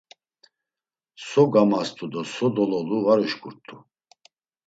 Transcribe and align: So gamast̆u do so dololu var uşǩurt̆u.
So 1.27 1.41
gamast̆u 1.53 2.05
do 2.11 2.21
so 2.33 2.47
dololu 2.55 2.97
var 3.05 3.19
uşǩurt̆u. 3.25 3.75